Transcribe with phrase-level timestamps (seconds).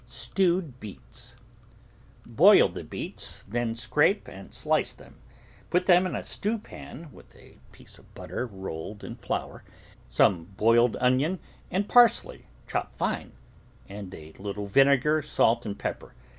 [0.07, 1.35] STEWED BEETS
[2.25, 5.17] Boil the beets, then scrape and slice them.
[5.69, 9.63] Put them in a stew pan, with a piece of butter rolled in flour,
[10.09, 11.37] some boiled onion
[11.69, 13.33] and parsley, chopped fine,
[13.87, 16.15] and a little vinegar, salt, and pepper.